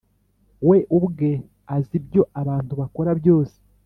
[0.67, 1.31] we ubwe
[1.75, 3.57] azi ibyo abantu bakora byose